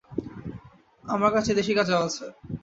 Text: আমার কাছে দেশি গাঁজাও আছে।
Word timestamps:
আমার 1.03 1.31
কাছে 1.35 1.51
দেশি 1.59 1.71
গাঁজাও 1.77 2.01
আছে। 2.07 2.25